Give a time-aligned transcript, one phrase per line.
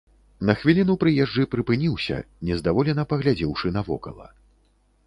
[0.49, 2.17] На хвіліну прыезджы прыпыніўся,
[2.51, 4.27] нездаволена паглядзеўшы навокала.